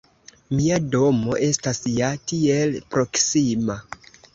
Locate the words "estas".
1.49-1.83